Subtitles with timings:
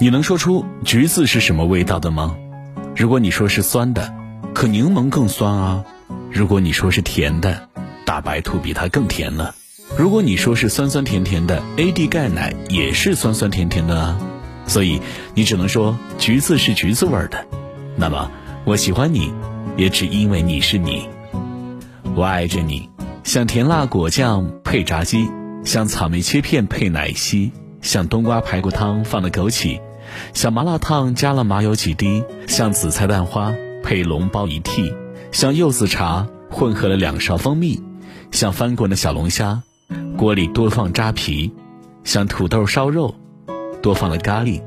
[0.00, 2.36] 你能说出橘子是什么味道的吗？
[2.94, 4.14] 如果你说是酸的，
[4.54, 5.84] 可柠檬更酸啊；
[6.30, 7.68] 如果你说是甜的，
[8.04, 9.52] 大白兔比它更甜了；
[9.96, 14.16] 如果你说是酸酸甜甜的，AD 钙奶也是酸酸甜甜的啊。
[14.68, 15.00] 所以，
[15.34, 17.44] 你只能说橘子是橘子味儿的。
[17.96, 18.30] 那么，
[18.64, 19.32] 我喜欢你，
[19.76, 21.08] 也只因为你是你。
[22.14, 22.88] 我爱着你，
[23.24, 25.28] 像甜辣果酱配炸鸡，
[25.64, 27.50] 像草莓切片配奶昔，
[27.82, 29.80] 像冬瓜排骨汤放了枸杞，
[30.34, 34.94] 像麻辣烫加了麻油几滴，像紫菜蛋花配笼包一屉，
[35.32, 37.82] 像柚子茶混合了两勺蜂蜜，
[38.30, 39.62] 像翻滚的小龙虾，
[40.16, 41.52] 锅里多放扎皮，
[42.04, 43.14] 像土豆烧肉。
[43.80, 44.60] 多放了咖喱，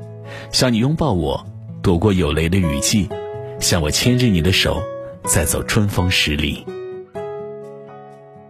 [0.52, 1.46] 像你拥抱我，
[1.82, 3.10] 躲过有雷的雨季，
[3.60, 4.82] 像我牵着你的手，
[5.24, 6.64] 再走春风十里。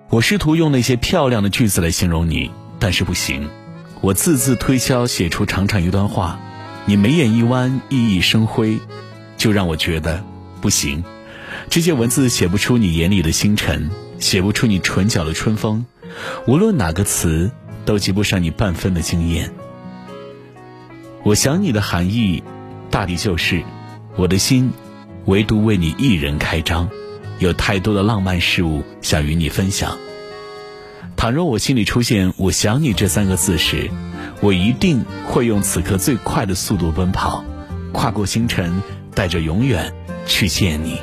[0.09, 3.51] 我试图用那些漂亮的句子来形容你，但是不行。
[4.01, 6.39] 我字字推敲写出长长一段话，
[6.85, 8.81] 你眉眼一弯，熠熠生辉，
[9.37, 10.25] 就让我觉得
[10.61, 11.05] 不行。
[11.71, 15.87] 这些文字写不出你眼里的星辰，写不出你唇角的春风，
[16.47, 17.51] 无论哪个词，
[17.85, 19.53] 都及不上你半分的惊艳。
[21.23, 22.43] 我想你的含义，
[22.91, 23.63] 大抵就是，
[24.17, 24.73] 我的心，
[25.27, 26.89] 唯独为你一人开张，
[27.39, 29.97] 有太多的浪漫事物想与你分享。
[31.23, 33.89] 倘若我心里出现“我想你”这三个字时，
[34.41, 37.45] 我一定会用此刻最快的速度奔跑，
[37.93, 38.83] 跨过星辰，
[39.15, 39.95] 带着永远
[40.27, 41.01] 去见你，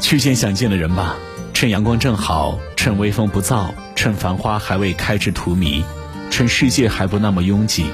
[0.00, 1.16] 去见想见的人吧。
[1.52, 5.82] 趁阳光正好，趁微风不燥，趁繁花还未开至荼蘼，
[6.30, 7.86] 趁世界还不那么拥挤。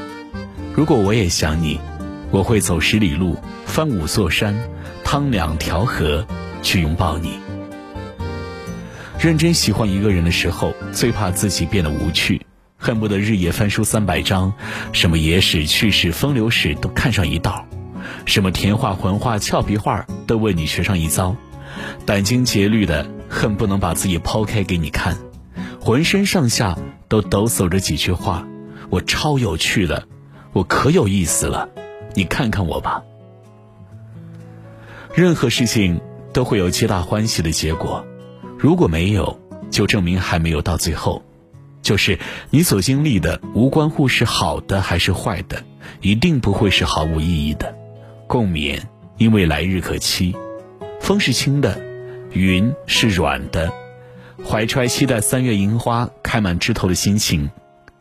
[0.75, 1.81] 如果我也想你，
[2.31, 4.55] 我会走十里路，翻五座山，
[5.03, 6.27] 趟两条河，
[6.63, 7.46] 去拥抱你。
[9.19, 12.41] 认真喜欢一个人的时候，最怕自己变得无趣，
[12.77, 14.53] 恨不得日夜翻书三百章，
[14.93, 17.67] 什么野史、趣事、风流史都看上一道，
[18.27, 21.35] 什么甜话、浑话、俏皮话都为你学上一遭，
[22.07, 25.17] 殚精竭虑的恨不能把自己抛开给你看，
[25.81, 26.77] 浑身上下
[27.09, 28.47] 都抖擞着几句话，
[28.91, 30.07] 我超有趣的。
[30.53, 31.69] 我可有意思了，
[32.15, 33.03] 你看看我吧。
[35.15, 36.01] 任何事情
[36.33, 38.07] 都会有皆大欢喜的结果，
[38.67, 39.39] 如果没有，
[39.71, 41.23] 就证明还没有到最后。
[41.83, 42.19] 就是
[42.51, 45.63] 你所经历的，无关乎是好的还是坏的，
[46.01, 47.73] 一定不会是毫无意义的。
[48.27, 48.81] 共勉，
[49.19, 50.35] 因为来日可期。
[51.01, 51.81] 风是轻的，
[52.33, 53.73] 云是软的，
[54.45, 57.49] 怀揣期待三月樱花开满枝头的心情，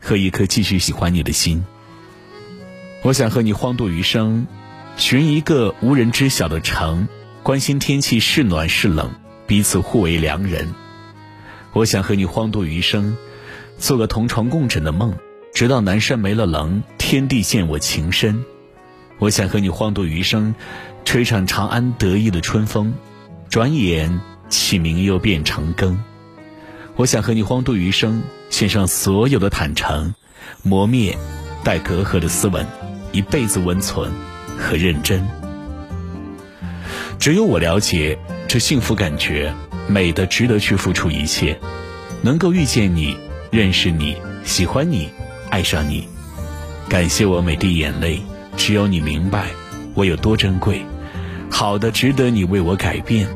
[0.00, 1.64] 和一颗继续喜欢你的心。
[3.04, 4.48] 我想和你荒度余生，
[4.96, 7.06] 寻一个无人知晓的城，
[7.44, 9.12] 关心天气是暖是冷，
[9.46, 10.74] 彼此互为良人。
[11.72, 13.16] 我想和你荒度余生，
[13.78, 15.14] 做个同床共枕的梦，
[15.54, 18.44] 直到南山没了棱，天地见我情深。
[19.18, 20.54] 我想和你荒度余生，
[21.04, 22.94] 吹场长安得意的春风，
[23.48, 25.98] 转眼启明又变成更。
[26.96, 30.14] 我想和你荒度余生，献上所有的坦诚，
[30.62, 31.16] 磨灭
[31.62, 32.66] 带隔阂的斯文。
[33.12, 34.12] 一辈子温存
[34.58, 35.26] 和认真，
[37.18, 38.18] 只有我了解
[38.48, 39.52] 这幸福感觉，
[39.88, 41.58] 美的值得去付出一切。
[42.22, 43.16] 能够遇见你，
[43.50, 45.08] 认识你，喜欢你，
[45.50, 46.08] 爱上你，
[46.88, 48.20] 感谢我每滴眼泪，
[48.56, 49.48] 只有你明白
[49.94, 50.84] 我有多珍贵。
[51.50, 53.28] 好的，值得你为我改变，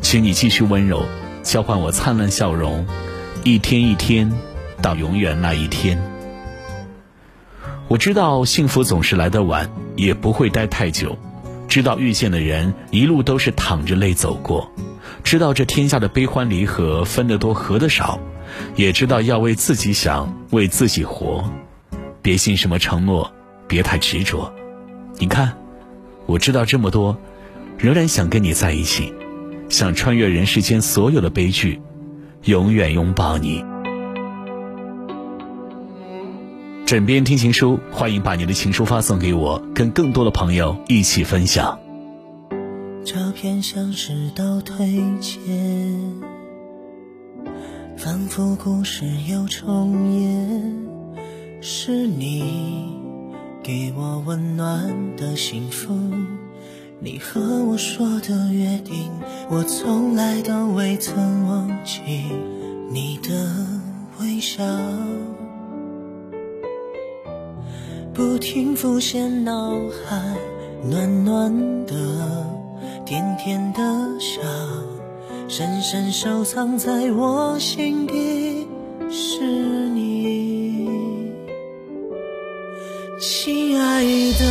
[0.00, 1.04] 请你继续温柔，
[1.42, 2.86] 交换我灿烂笑容，
[3.44, 4.32] 一天一天，
[4.82, 6.02] 到永远那一天。
[7.86, 11.18] 我知道幸福总是来得晚，也不会待太久。
[11.68, 14.72] 知道遇见的人一路都是淌着泪走过，
[15.22, 18.18] 知道这天下的悲欢离合分得多合得少，
[18.74, 21.44] 也知道要为自己想，为自己活。
[22.22, 23.30] 别信什么承诺，
[23.68, 24.52] 别太执着。
[25.18, 25.52] 你看，
[26.26, 27.16] 我知道这么多，
[27.76, 29.12] 仍然想跟你在一起，
[29.68, 31.80] 想穿越人世间所有的悲剧，
[32.44, 33.62] 永远拥抱你。
[36.88, 41.78] 枕边听情书，欢迎把你的情书发送给我，跟更多的朋友一起分享。
[43.04, 46.22] 照片像是倒退键，
[47.94, 50.88] 仿佛故事又重演，
[51.60, 52.96] 是你
[53.62, 55.92] 给我温暖的幸福。
[57.00, 59.10] 你和我说的约定，
[59.50, 62.00] 我从来都未曾忘记。
[62.90, 63.30] 你的
[64.22, 64.64] 微笑，
[68.18, 70.20] 不停浮现脑海，
[70.82, 71.54] 暖暖
[71.86, 71.94] 的，
[73.06, 73.80] 甜甜的
[74.18, 74.40] 笑。
[75.46, 78.66] 深深收藏在我心底，
[79.08, 79.40] 是
[79.90, 80.88] 你，
[83.20, 84.44] 亲爱的，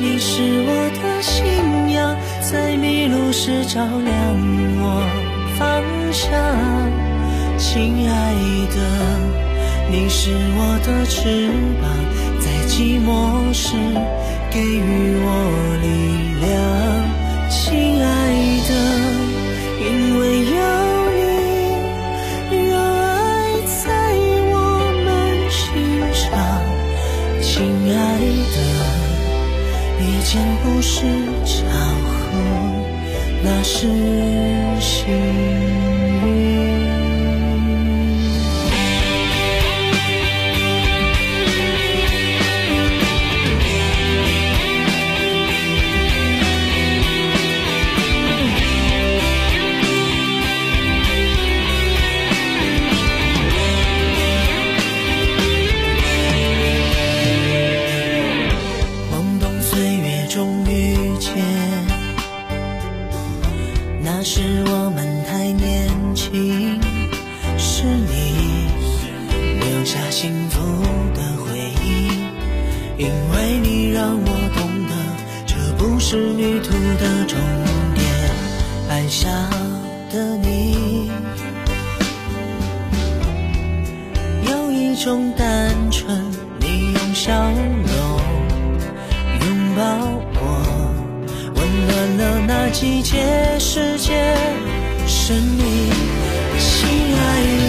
[0.00, 1.44] 你是我的信
[1.90, 2.16] 仰，
[2.50, 4.16] 在迷路时照亮
[4.80, 5.04] 我
[5.58, 6.32] 方向。
[7.58, 8.34] 亲爱
[8.74, 9.51] 的，
[9.92, 11.20] 你是我的翅
[11.78, 11.84] 膀，
[12.40, 13.76] 在寂寞时
[14.50, 15.26] 给予我
[15.82, 15.86] 力
[16.40, 16.48] 量。
[17.50, 18.08] 亲爱
[18.68, 18.70] 的。
[19.84, 19.84] 因
[20.18, 20.56] 为有
[21.12, 21.20] 你，
[22.70, 23.04] 让爱
[23.84, 23.84] 在
[24.48, 24.56] 我
[25.04, 25.06] 们
[25.50, 25.60] 心
[26.14, 26.24] 上，
[27.42, 27.52] 亲
[27.92, 28.00] 爱
[28.54, 28.56] 的，
[30.00, 30.94] 遇见不是
[31.44, 31.52] 巧
[32.08, 32.32] 合，
[33.44, 33.76] 那是
[34.80, 34.90] 幸
[36.24, 36.31] 运。
[64.04, 66.80] 那时我们太年轻，
[67.56, 68.68] 是你
[69.60, 70.60] 留下幸福
[71.14, 72.08] 的回忆，
[72.98, 74.26] 因为你让我
[74.56, 74.92] 懂得，
[75.46, 77.38] 这不是旅途的终
[77.94, 78.04] 点。
[78.88, 79.30] 爱笑
[80.10, 81.08] 的你，
[84.50, 86.20] 有一种单纯，
[86.58, 88.20] 你用笑容
[89.40, 90.11] 拥抱。
[92.46, 93.18] 那季节，
[93.58, 94.12] 世界
[95.06, 95.90] 是你，
[96.58, 97.20] 亲爱
[97.58, 97.61] 的，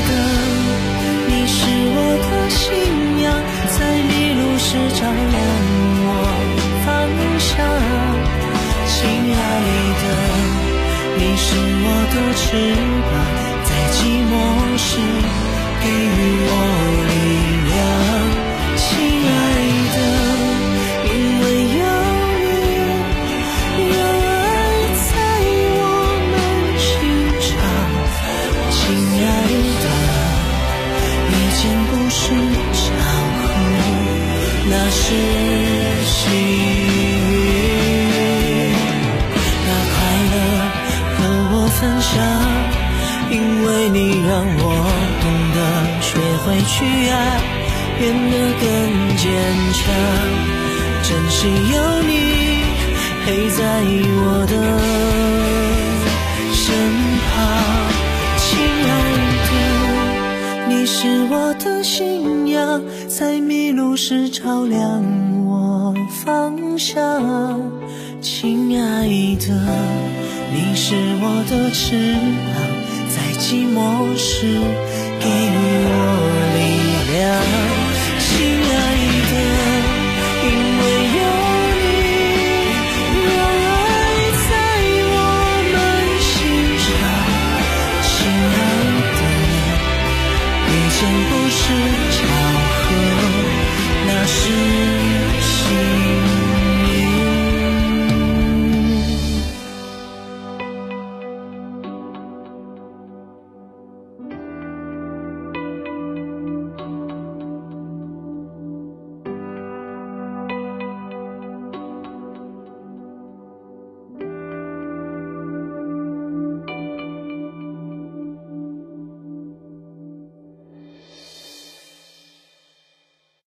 [48.00, 48.66] 变得更
[49.18, 49.24] 坚
[49.74, 49.82] 强。
[51.04, 52.12] 珍惜有你
[53.26, 53.62] 陪在
[54.22, 54.54] 我的
[56.54, 56.66] 身
[57.30, 57.32] 旁，
[58.38, 58.48] 亲
[58.90, 58.92] 爱
[59.50, 59.52] 的，
[60.70, 60.98] 你是
[61.30, 62.82] 我的信仰。
[63.08, 65.04] 在迷路时照亮
[65.46, 65.94] 我
[66.26, 67.62] 方向，
[68.22, 69.48] 亲爱的，
[70.52, 72.16] 你是我的翅
[72.54, 72.56] 膀，
[73.10, 74.48] 在寂寞时
[75.20, 75.98] 给予我
[76.56, 76.58] 力
[77.14, 77.73] 量。
[91.04, 92.33] 全部是